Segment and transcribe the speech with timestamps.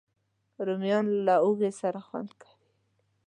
[0.65, 2.65] رومیان له هوږې سره خوند کوي